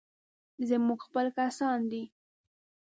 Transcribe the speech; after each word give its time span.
زموږ 0.69 0.99
خپل 1.07 1.25
کسان 1.37 1.79
دي. 1.91 2.03